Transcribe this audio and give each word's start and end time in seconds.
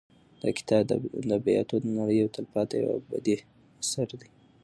دا 0.41 0.49
کتاب 0.57 0.83
د 0.87 0.91
ادبیاتو 1.19 1.75
د 1.83 1.85
نړۍ 1.97 2.15
یو 2.21 2.33
تلپاتې 2.35 2.77
او 2.85 2.91
ابدي 2.99 3.35
اثر 3.81 4.07
دی. 4.19 4.29